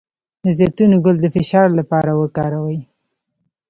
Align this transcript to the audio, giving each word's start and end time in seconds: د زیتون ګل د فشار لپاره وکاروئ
د 0.43 0.45
زیتون 0.57 0.91
ګل 1.03 1.17
د 1.21 1.27
فشار 1.35 1.67
لپاره 1.79 2.11
وکاروئ 2.21 2.79